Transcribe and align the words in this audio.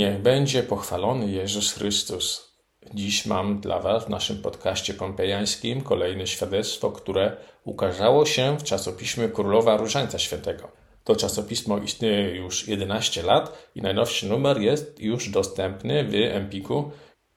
Niech 0.00 0.22
będzie 0.22 0.62
pochwalony 0.62 1.30
Jezus 1.30 1.72
Chrystus. 1.72 2.54
Dziś 2.94 3.26
mam 3.26 3.60
dla 3.60 3.80
Was 3.80 4.04
w 4.04 4.08
naszym 4.08 4.42
podcaście 4.42 4.94
pompejańskim 4.94 5.80
kolejne 5.80 6.26
świadectwo, 6.26 6.92
które 6.92 7.36
ukazało 7.64 8.26
się 8.26 8.58
w 8.58 8.62
czasopiśmie 8.62 9.28
Królowa 9.28 9.76
Różańca 9.76 10.18
Świętego. 10.18 10.68
To 11.04 11.16
czasopismo 11.16 11.78
istnieje 11.78 12.36
już 12.36 12.68
11 12.68 13.22
lat 13.22 13.68
i 13.74 13.82
najnowszy 13.82 14.28
numer 14.28 14.60
jest 14.60 15.00
już 15.00 15.28
dostępny 15.28 16.04
w 16.04 16.14
Empiku. 16.14 16.90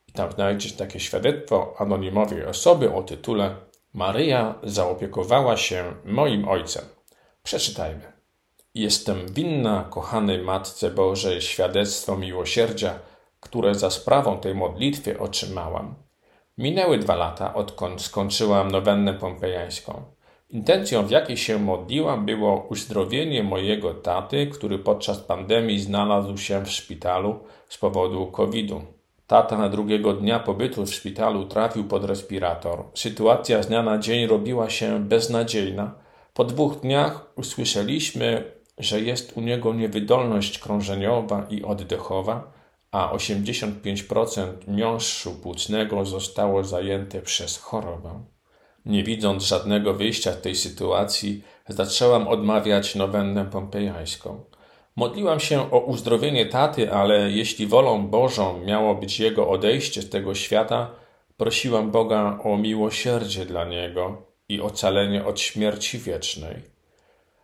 I 0.08 0.12
tam 0.12 0.32
znajdziecie 0.32 0.78
takie 0.78 1.00
świadectwo 1.00 1.76
anonimowej 1.78 2.46
osoby 2.46 2.94
o 2.94 3.04
tytule 3.04 3.56
Maryja 3.94 4.56
zaopiekowała 4.64 5.58
się 5.58 5.94
moim 6.06 6.48
ojcem. 6.48 6.86
Przeczytajmy. 7.44 8.23
Jestem 8.76 9.34
winna 9.34 9.86
kochanej 9.90 10.42
Matce 10.42 10.90
Bożej 10.90 11.42
świadectwo 11.42 12.18
miłosierdzia, 12.18 13.00
które 13.40 13.76
za 13.76 13.90
sprawą 13.90 14.38
tej 14.38 14.56
modlitwy 14.56 15.20
otrzymałam. 15.20 15.96
Minęły 16.58 16.98
dwa 16.98 17.16
lata, 17.16 17.54
odkąd 17.54 18.02
skończyłam 18.02 18.72
nowennę 18.72 19.14
pompejańską. 19.14 20.04
Intencją, 20.50 21.08
w 21.08 21.12
jakiej 21.12 21.38
się 21.38 21.60
modliłam, 21.60 22.26
było 22.26 22.68
uzdrowienie 22.70 23.44
mojego 23.44 23.94
taty, 23.94 24.48
który 24.48 24.80
podczas 24.80 25.20
pandemii 25.20 25.80
znalazł 25.80 26.38
się 26.38 26.66
w 26.66 26.70
szpitalu 26.72 27.40
z 27.70 27.78
powodu 27.78 28.28
COVID-u. 28.28 28.82
Tata 29.28 29.58
na 29.58 29.70
drugiego 29.70 30.14
dnia 30.14 30.40
pobytu 30.40 30.86
w 30.86 30.94
szpitalu 30.94 31.46
trafił 31.46 31.84
pod 31.84 32.06
respirator. 32.06 32.84
Sytuacja 32.94 33.64
z 33.64 33.68
dnia 33.68 33.84
na 33.84 33.98
dzień 33.98 34.28
robiła 34.28 34.70
się 34.70 35.00
beznadziejna. 35.00 35.96
Po 36.34 36.44
dwóch 36.44 36.80
dniach 36.80 37.32
usłyszeliśmy 37.36 38.54
że 38.78 39.02
jest 39.02 39.38
u 39.38 39.42
niego 39.42 39.74
niewydolność 39.74 40.60
krążeniowa 40.60 41.48
i 41.50 41.64
oddechowa, 41.64 42.52
a 42.92 43.16
85% 43.16 44.54
miąższu 44.68 45.32
płucnego 45.32 46.06
zostało 46.06 46.64
zajęte 46.64 47.22
przez 47.22 47.58
chorobę. 47.58 48.24
Nie 48.86 49.04
widząc 49.04 49.44
żadnego 49.44 49.94
wyjścia 49.94 50.32
z 50.32 50.42
tej 50.42 50.56
sytuacji, 50.56 51.44
zaczęłam 51.68 52.28
odmawiać 52.28 52.96
nowennę 52.96 53.46
pompejańską. 53.46 54.44
Modliłam 54.96 55.40
się 55.40 55.72
o 55.72 55.80
uzdrowienie 55.80 56.46
taty, 56.46 56.94
ale 56.94 57.32
jeśli 57.32 57.68
wolą 57.68 58.08
Bożą 58.08 58.60
miało 58.66 58.96
być 58.96 59.20
jego 59.20 59.50
odejście 59.50 60.02
z 60.02 60.10
tego 60.10 60.36
świata, 60.36 60.92
prosiłam 61.38 61.92
Boga 61.92 62.40
o 62.44 62.58
miłosierdzie 62.58 63.46
dla 63.46 63.66
niego 63.66 64.22
i 64.50 64.62
ocalenie 64.62 65.26
od 65.26 65.40
śmierci 65.40 66.00
wiecznej. 66.00 66.73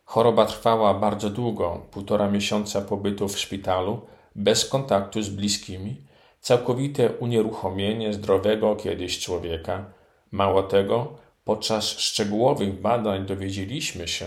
Choroba 0.10 0.46
trwała 0.46 0.94
bardzo 0.94 1.30
długo, 1.30 1.82
półtora 1.92 2.32
miesiąca 2.32 2.82
pobytu 2.82 3.28
w 3.28 3.40
szpitalu, 3.40 4.02
bez 4.36 4.70
kontaktu 4.70 5.22
z 5.22 5.30
bliskimi, 5.30 6.02
całkowite 6.40 7.10
unieruchomienie 7.10 8.14
zdrowego 8.14 8.76
kiedyś 8.76 9.20
człowieka. 9.20 9.86
Mało 10.32 10.64
tego, 10.64 11.14
podczas 11.44 11.86
szczegółowych 11.90 12.82
badań 12.82 13.26
dowiedzieliśmy 13.26 14.08
się, 14.08 14.26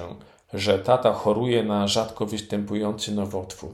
że 0.55 0.78
tata 0.78 1.12
choruje 1.12 1.62
na 1.62 1.89
rzadko 1.89 2.27
występujący 2.27 3.14
nowotwór. 3.14 3.70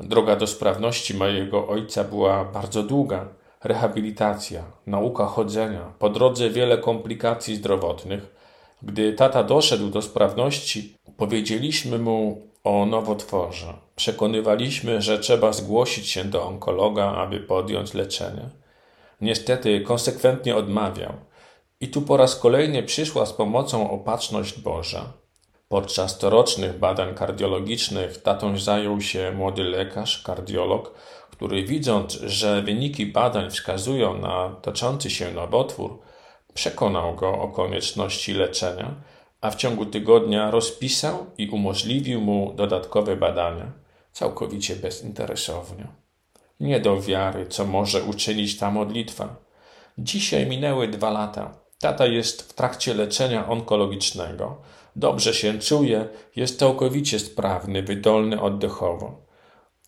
Droga 0.00 0.36
do 0.36 0.46
sprawności 0.46 1.14
mojego 1.14 1.68
ojca 1.68 2.04
była 2.04 2.44
bardzo 2.44 2.82
długa. 2.82 3.28
Rehabilitacja, 3.64 4.62
nauka 4.86 5.26
chodzenia, 5.26 5.92
po 5.98 6.10
drodze 6.10 6.50
wiele 6.50 6.78
komplikacji 6.78 7.56
zdrowotnych, 7.56 8.42
gdy 8.82 9.12
tata 9.12 9.44
doszedł 9.44 9.90
do 9.90 10.02
sprawności, 10.02 10.96
powiedzieliśmy 11.22 11.98
mu 11.98 12.48
o 12.64 12.86
nowotworze. 12.86 13.74
Przekonywaliśmy, 13.96 15.02
że 15.02 15.18
trzeba 15.18 15.52
zgłosić 15.52 16.08
się 16.08 16.24
do 16.24 16.46
onkologa, 16.46 17.12
aby 17.12 17.40
podjąć 17.40 17.94
leczenie. 17.94 18.48
Niestety 19.20 19.80
konsekwentnie 19.80 20.56
odmawiał. 20.56 21.12
I 21.80 21.88
tu 21.88 22.02
po 22.02 22.16
raz 22.16 22.36
kolejny 22.36 22.82
przyszła 22.82 23.26
z 23.26 23.32
pomocą 23.32 23.90
opatrzność 23.90 24.60
Boża. 24.60 25.12
Podczas 25.68 26.18
torocznych 26.18 26.78
badań 26.78 27.14
kardiologicznych 27.14 28.22
tatą 28.22 28.58
zajął 28.58 29.00
się 29.00 29.32
młody 29.32 29.64
lekarz, 29.64 30.22
kardiolog, 30.22 30.94
który 31.30 31.64
widząc, 31.64 32.12
że 32.12 32.62
wyniki 32.62 33.06
badań 33.06 33.50
wskazują 33.50 34.18
na 34.18 34.56
toczący 34.62 35.10
się 35.10 35.30
nowotwór, 35.30 35.98
Przekonał 36.54 37.14
go 37.14 37.32
o 37.32 37.48
konieczności 37.48 38.34
leczenia, 38.34 38.94
a 39.42 39.50
w 39.50 39.56
ciągu 39.56 39.86
tygodnia 39.86 40.50
rozpisał 40.50 41.26
i 41.38 41.48
umożliwił 41.48 42.20
mu 42.20 42.52
dodatkowe 42.56 43.16
badania, 43.16 43.72
całkowicie 44.12 44.76
bezinteresownie. 44.76 45.86
Nie 46.60 46.80
do 46.80 47.00
wiary, 47.00 47.46
co 47.46 47.66
może 47.66 48.02
uczynić 48.02 48.58
ta 48.58 48.70
modlitwa. 48.70 49.36
Dzisiaj 49.98 50.46
minęły 50.46 50.88
dwa 50.88 51.10
lata. 51.10 51.58
Tata 51.80 52.06
jest 52.06 52.42
w 52.42 52.52
trakcie 52.52 52.94
leczenia 52.94 53.48
onkologicznego. 53.48 54.62
Dobrze 54.96 55.34
się 55.34 55.58
czuje, 55.58 56.08
jest 56.36 56.58
całkowicie 56.58 57.18
sprawny, 57.18 57.82
wydolny 57.82 58.40
oddechowo. 58.40 59.26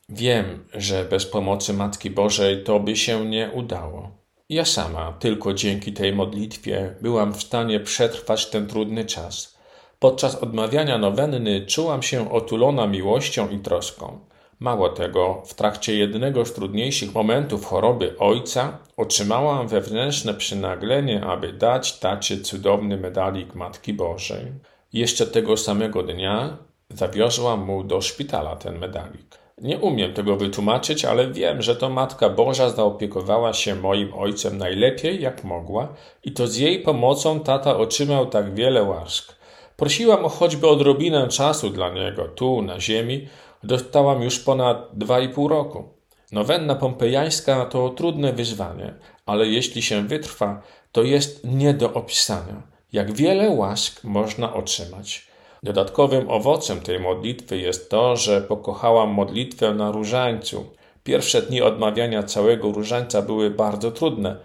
Wiem, 0.09 0.69
że 0.73 1.05
bez 1.05 1.27
pomocy 1.27 1.73
Matki 1.73 2.11
Bożej 2.11 2.65
to 2.65 2.81
by 2.81 2.97
się 2.97 3.27
nie 3.27 3.51
udało. 3.55 4.24
Ja 4.49 4.65
sama 4.65 5.13
tylko 5.13 5.55
dzięki 5.55 5.93
tej 5.93 6.13
modlitwie 6.13 6.95
byłam 7.01 7.35
w 7.35 7.43
stanie 7.43 7.81
przetrwać 7.81 8.47
ten 8.47 8.67
trudny 8.67 9.05
czas. 9.05 9.59
Podczas 9.99 10.35
odmawiania 10.35 10.99
nowenny 10.99 11.67
czułam 11.67 12.03
się 12.03 12.33
otulona 12.33 12.87
miłością 12.87 13.49
i 13.49 13.59
troską. 13.59 14.19
Mało 14.61 14.89
tego, 14.89 15.43
w 15.47 15.55
trakcie 15.55 15.97
jednego 15.97 16.45
z 16.45 16.53
trudniejszych 16.53 17.15
momentów 17.15 17.67
choroby 17.67 18.19
ojca 18.19 18.79
otrzymałam 18.97 19.69
wewnętrzne 19.69 20.35
przynaglenie, 20.35 21.25
aby 21.25 21.53
dać 21.53 21.99
tacie 21.99 22.41
cudowny 22.41 22.97
medalik 22.97 23.55
Matki 23.55 23.93
Bożej. 23.93 24.53
Jeszcze 24.93 25.27
tego 25.27 25.57
samego 25.57 26.03
dnia 26.03 26.57
zawiozłam 26.91 27.65
mu 27.65 27.85
do 27.85 28.01
szpitala 28.01 28.57
ten 28.57 28.79
medalik. 28.79 29.44
Nie 29.59 29.79
umiem 29.79 30.13
tego 30.13 30.37
wytłumaczyć, 30.37 31.05
ale 31.05 31.31
wiem, 31.31 31.63
że 31.63 31.77
to 31.77 31.91
Matka 31.91 32.31
Boża 32.31 32.71
zaopiekowała 32.71 33.53
się 33.53 33.75
moim 33.75 34.15
ojcem 34.15 34.59
najlepiej 34.59 35.23
jak 35.23 35.45
mogła 35.45 35.95
i 36.25 36.33
to 36.33 36.47
z 36.47 36.57
jej 36.57 36.81
pomocą 36.81 37.41
tata 37.41 37.77
otrzymał 37.77 38.27
tak 38.27 38.55
wiele 38.55 38.83
łask. 38.83 39.37
Prosiłam 39.77 40.25
o 40.25 40.29
choćby 40.29 40.69
odrobinę 40.69 41.29
czasu 41.29 41.71
dla 41.71 41.91
niego 41.91 42.29
tu, 42.29 42.63
na 42.63 42.81
ziemi. 42.81 43.29
Dostałam 43.63 44.23
już 44.23 44.39
ponad 44.39 44.89
dwa 44.93 45.21
i 45.21 45.29
pół 45.29 45.49
roku. 45.49 45.89
Nowenna 46.33 46.75
pompejańska 46.75 47.65
to 47.65 47.89
trudne 47.89 48.33
wyzwanie, 48.33 48.95
ale 49.27 49.47
jeśli 49.47 49.83
się 49.83 50.07
wytrwa, 50.07 50.63
to 50.93 51.03
jest 51.03 51.45
nie 51.45 51.75
do 51.75 51.93
opisania. 51.93 52.63
Jak 52.93 53.13
wiele 53.13 53.51
łask 53.51 54.05
można 54.05 54.55
otrzymać. 54.55 55.34
Dodatkowym 55.65 56.31
owocem 56.31 56.81
tej 56.81 57.01
modlitwy 57.01 57.59
jest 57.59 57.91
to, 57.91 58.17
że 58.17 58.41
pokochałam 58.41 59.11
modlitwę 59.11 59.75
na 59.75 59.91
różańcu. 59.91 60.65
Pierwsze 61.05 61.43
dni 61.43 61.63
odmawiania 61.63 62.23
całego 62.23 62.73
różańca 62.73 63.23
były 63.23 63.51
bardzo 63.51 63.91
trudne. 63.91 64.37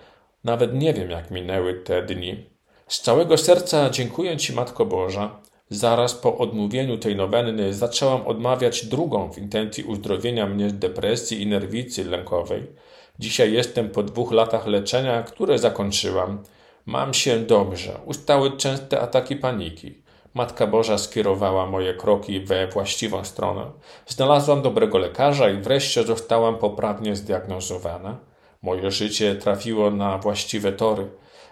Nawet 0.44 0.74
nie 0.74 0.94
wiem, 0.94 1.10
jak 1.10 1.32
minęły 1.32 1.74
te 1.74 2.04
dni. 2.04 2.46
Z 2.88 3.02
całego 3.02 3.38
serca 3.38 3.90
dziękuję 3.90 4.38
Ci, 4.38 4.54
Matko 4.54 4.86
Boża. 4.86 5.40
Zaraz 5.70 6.14
po 6.16 6.38
odmówieniu 6.38 6.98
tej 6.98 7.16
nowenny 7.16 7.74
zaczęłam 7.74 8.28
odmawiać 8.28 8.86
drugą 8.86 9.32
w 9.32 9.38
intencji 9.38 9.84
uzdrowienia 9.84 10.48
mnie 10.48 10.70
z 10.70 10.80
depresji 10.80 11.42
i 11.42 11.48
nerwicy 11.48 12.06
lękowej. 12.06 12.68
Dzisiaj 13.20 13.54
jestem 13.54 13.90
po 13.90 14.04
dwóch 14.04 14.32
latach 14.32 14.68
leczenia, 14.68 15.24
które 15.24 15.60
zakończyłam. 15.60 16.44
Mam 16.86 17.14
się 17.14 17.40
dobrze. 17.40 18.00
Ustały 18.06 18.58
częste 18.58 19.00
ataki 19.00 19.36
paniki. 19.36 20.09
Matka 20.34 20.68
Boża 20.68 20.98
skierowała 20.98 21.66
moje 21.66 21.94
kroki 21.94 22.40
we 22.40 22.68
właściwą 22.68 23.24
stronę. 23.24 23.72
Znalazłam 24.08 24.62
dobrego 24.62 24.98
lekarza 24.98 25.50
i 25.50 25.58
wreszcie 25.58 26.04
zostałam 26.04 26.58
poprawnie 26.58 27.16
zdiagnozowana. 27.16 28.18
Moje 28.62 28.92
życie 28.92 29.36
trafiło 29.36 29.92
na 29.92 30.18
właściwe 30.18 30.72
tory. 30.72 31.08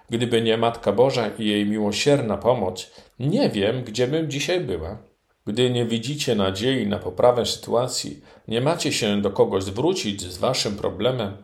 Gdyby 0.10 0.42
nie 0.42 0.58
Matka 0.58 0.92
Boża 0.92 1.28
i 1.28 1.46
jej 1.46 1.66
miłosierna 1.66 2.38
pomoc, 2.38 2.92
nie 3.20 3.50
wiem, 3.50 3.84
gdzie 3.84 4.08
bym 4.08 4.30
dzisiaj 4.30 4.62
była. 4.62 4.98
Gdy 5.46 5.70
nie 5.70 5.86
widzicie 5.86 6.36
nadziei 6.36 6.88
na 6.88 7.00
poprawę 7.00 7.46
sytuacji, 7.46 8.22
nie 8.48 8.62
macie 8.62 8.94
się 8.94 9.22
do 9.22 9.32
kogo 9.32 9.62
zwrócić 9.62 10.22
z 10.22 10.38
waszym 10.38 10.76
problemem, 10.76 11.38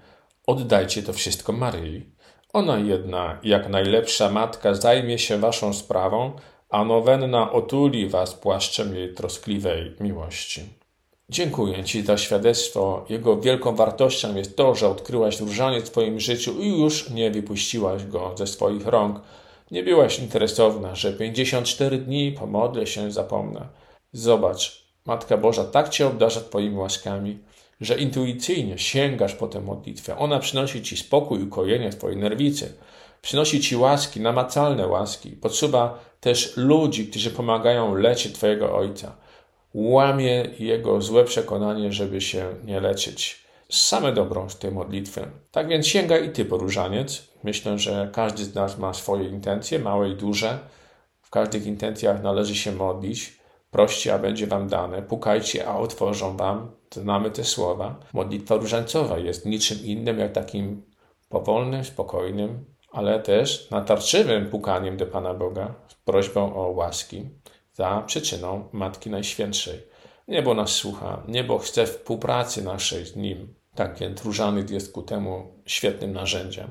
oddajcie 0.47 1.03
to 1.03 1.13
wszystko 1.13 1.53
Maryi. 1.53 2.05
Ona 2.53 2.77
jedna, 2.77 3.39
jak 3.43 3.69
najlepsza 3.69 4.29
matka, 4.29 4.73
zajmie 4.73 5.19
się 5.19 5.37
waszą 5.37 5.73
sprawą, 5.73 6.31
a 6.73 6.83
nowenna 6.83 7.51
otuli 7.51 8.07
was 8.09 8.33
płaszczem 8.33 8.95
jej 8.95 9.13
troskliwej 9.13 9.91
miłości. 9.99 10.61
Dziękuję 11.29 11.83
Ci 11.83 12.01
za 12.01 12.17
świadectwo. 12.17 13.05
Jego 13.09 13.37
wielką 13.37 13.75
wartością 13.75 14.35
jest 14.35 14.57
to, 14.57 14.75
że 14.75 14.89
odkryłaś 14.89 15.39
różanie 15.39 15.81
w 15.81 15.89
Twoim 15.89 16.19
życiu 16.19 16.61
i 16.61 16.79
już 16.79 17.09
nie 17.09 17.31
wypuściłaś 17.31 18.05
go 18.05 18.33
ze 18.37 18.47
swoich 18.47 18.87
rąk. 18.87 19.19
Nie 19.71 19.83
byłaś 19.83 20.19
interesowna, 20.19 20.95
że 20.95 21.13
54 21.13 21.97
dni 21.97 22.31
pomodlę 22.31 22.87
się 22.87 23.11
zapomnę. 23.11 23.67
Zobacz, 24.13 24.85
Matka 25.05 25.37
Boża 25.37 25.63
tak 25.63 25.89
Cię 25.89 26.07
obdarza 26.07 26.41
Twoimi 26.41 26.77
łaskami, 26.77 27.39
że 27.81 27.97
intuicyjnie 27.97 28.77
sięgasz 28.77 29.35
po 29.35 29.47
tę 29.47 29.61
modlitwę. 29.61 30.17
Ona 30.17 30.39
przynosi 30.39 30.81
ci 30.81 30.97
spokój 30.97 31.39
i 31.39 31.43
ukojenie 31.43 31.89
twojej 31.89 32.17
nerwicy. 32.17 32.73
Przynosi 33.23 33.61
ci 33.61 33.75
łaski, 33.75 34.21
namacalne 34.21 34.87
łaski. 34.87 35.31
Potrzeba 35.31 35.99
też 36.19 36.57
ludzi, 36.57 37.07
którzy 37.07 37.29
pomagają 37.31 37.95
leczyć 37.95 38.33
twojego 38.33 38.75
ojca. 38.75 39.15
Łamie 39.73 40.49
jego 40.59 41.01
złe 41.01 41.23
przekonanie, 41.23 41.91
żeby 41.91 42.21
się 42.21 42.55
nie 42.63 42.79
leczyć. 42.79 43.45
Same 43.69 44.11
dobrą 44.11 44.49
z 44.49 44.59
tej 44.59 44.71
modlitwy. 44.71 45.27
Tak 45.51 45.67
więc 45.67 45.87
sięgaj 45.87 46.27
i 46.27 46.29
ty, 46.29 46.45
poróżaniec. 46.45 47.27
Myślę, 47.43 47.79
że 47.79 48.09
każdy 48.13 48.43
z 48.43 48.55
nas 48.55 48.77
ma 48.77 48.93
swoje 48.93 49.29
intencje, 49.29 49.79
małe 49.79 50.09
i 50.09 50.15
duże. 50.15 50.59
W 51.21 51.29
każdych 51.29 51.65
intencjach 51.65 52.23
należy 52.23 52.55
się 52.55 52.71
modlić. 52.71 53.39
Proście, 53.71 54.13
a 54.13 54.19
będzie 54.19 54.47
wam 54.47 54.67
dane. 54.67 55.01
Pukajcie, 55.01 55.67
a 55.67 55.77
otworzą 55.77 56.37
wam. 56.37 56.71
Znamy 56.93 57.31
te 57.31 57.43
słowa. 57.43 57.99
Modlitwa 58.13 58.55
różańcowa 58.55 59.17
jest 59.17 59.45
niczym 59.45 59.77
innym, 59.83 60.19
jak 60.19 60.31
takim 60.31 60.83
powolnym, 61.29 61.83
spokojnym, 61.85 62.72
ale 62.93 63.19
też 63.19 63.71
natarczywym 63.71 64.49
pukaniem 64.49 64.97
do 64.97 65.05
Pana 65.05 65.33
Boga 65.33 65.73
z 65.87 65.93
prośbą 65.93 66.55
o 66.55 66.67
łaski 66.67 67.29
za 67.73 68.03
przyczyną 68.05 68.69
Matki 68.71 69.09
Najświętszej. 69.09 69.79
Niebo 70.27 70.53
nas 70.53 70.69
słucha, 70.69 71.23
niebo 71.27 71.57
chce 71.57 71.85
współpracy 71.85 72.63
naszej 72.63 73.05
z 73.05 73.15
Nim. 73.15 73.53
Tak 73.75 73.97
więc 73.99 74.25
różanych 74.25 74.69
jest 74.69 74.91
ku 74.91 75.01
temu 75.01 75.53
świetnym 75.65 76.13
narzędziem. 76.13 76.67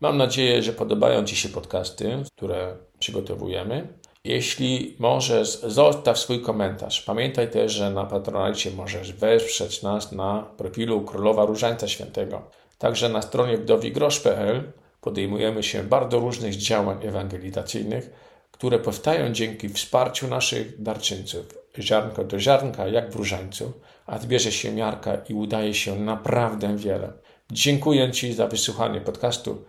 Mam 0.00 0.16
nadzieję, 0.16 0.62
że 0.62 0.72
podobają 0.72 1.24
Ci 1.24 1.36
się 1.36 1.48
podcasty, 1.48 2.22
które 2.36 2.76
przygotowujemy. 2.98 3.88
Jeśli 4.24 4.96
możesz, 4.98 5.60
zostaw 5.60 6.18
swój 6.18 6.40
komentarz. 6.40 7.02
Pamiętaj 7.02 7.50
też, 7.50 7.72
że 7.72 7.90
na 7.90 8.04
Patronite 8.04 8.70
możesz 8.70 9.12
wesprzeć 9.12 9.82
nas 9.82 10.12
na 10.12 10.42
profilu 10.56 11.00
Królowa 11.00 11.44
Różańca 11.44 11.88
Świętego. 11.88 12.42
Także 12.78 13.08
na 13.08 13.22
stronie 13.22 13.58
wdowigrosz.pl 13.58 14.72
podejmujemy 15.04 15.62
się 15.62 15.82
bardzo 15.82 16.18
różnych 16.20 16.56
działań 16.56 16.98
ewangelizacyjnych, 17.06 18.10
które 18.50 18.78
powstają 18.78 19.32
dzięki 19.32 19.68
wsparciu 19.68 20.28
naszych 20.28 20.82
darczyńców. 20.82 21.46
Ziarnko 21.78 22.24
do 22.24 22.40
ziarnka, 22.40 22.88
jak 22.88 23.10
w 23.10 23.16
różańcu, 23.16 23.72
a 24.06 24.18
zbierze 24.18 24.52
się 24.52 24.72
miarka 24.72 25.16
i 25.28 25.34
udaje 25.34 25.74
się 25.74 25.98
naprawdę 25.98 26.76
wiele. 26.76 27.12
Dziękuję 27.50 28.12
Ci 28.12 28.32
za 28.32 28.46
wysłuchanie 28.46 29.00
podcastu. 29.00 29.64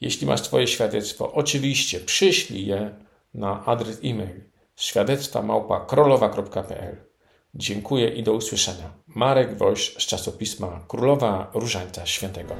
Jeśli 0.00 0.26
masz 0.26 0.42
Twoje 0.42 0.66
świadectwo, 0.66 1.32
oczywiście 1.32 2.00
przyślij 2.00 2.66
je 2.66 2.94
na 3.34 3.64
adres 3.64 4.00
e-mail 4.04 4.40
świadectwa 4.76 5.42
małpa 5.42 5.86
Dziękuję 7.54 8.08
i 8.08 8.22
do 8.22 8.32
usłyszenia. 8.32 8.92
Marek 9.06 9.58
Woś 9.58 9.94
z 9.98 10.06
czasopisma 10.06 10.84
Królowa 10.88 11.50
Różańca 11.54 12.06
Świętego. 12.06 12.54